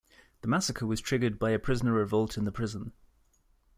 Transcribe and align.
The 0.41 0.47
massacre 0.47 0.87
was 0.87 0.99
triggered 0.99 1.37
by 1.37 1.51
a 1.51 1.59
prisoner 1.59 1.93
revolt 1.93 2.35
in 2.35 2.43
the 2.43 2.51
prison. 2.51 2.91